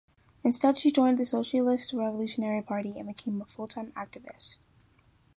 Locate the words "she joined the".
0.79-1.27